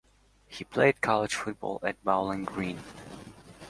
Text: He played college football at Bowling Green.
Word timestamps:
He 0.47 0.63
played 0.63 0.99
college 1.01 1.35
football 1.35 1.79
at 1.83 2.03
Bowling 2.03 2.43
Green. 2.43 2.79